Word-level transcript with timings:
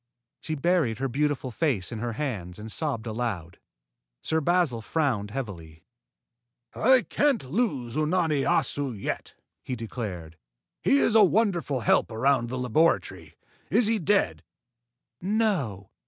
She 0.39 0.55
buried 0.55 0.97
her 0.97 1.07
beautiful 1.07 1.51
face 1.51 1.91
in 1.91 1.99
her 1.99 2.13
hands 2.13 2.57
and 2.57 2.71
sobbed 2.71 3.05
aloud. 3.05 3.59
Sir 4.23 4.41
Basil 4.41 4.81
frowned 4.81 5.29
heavily. 5.29 5.83
"I 6.73 7.03
can't 7.07 7.51
lose 7.51 7.95
Unani 7.95 8.41
Assu 8.41 8.99
yet," 8.99 9.35
he 9.61 9.75
declared. 9.75 10.37
"He 10.81 10.97
is 10.97 11.13
a 11.13 11.23
wonderful 11.23 11.81
help 11.81 12.09
around 12.11 12.49
the 12.49 12.57
laboratory. 12.57 13.35
Is 13.69 13.85
he 13.85 13.99
dead?" 13.99 14.43
"No. 15.21 15.91